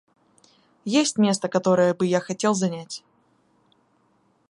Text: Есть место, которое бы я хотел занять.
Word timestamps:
Есть 0.93 1.19
место, 1.19 1.47
которое 1.47 1.93
бы 1.93 2.07
я 2.07 2.19
хотел 2.19 2.55
занять. 2.55 3.03